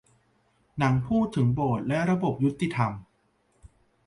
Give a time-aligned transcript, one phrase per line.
[0.77, 2.91] หนังพูดถึงโบสถ์และระบบยุติธรรม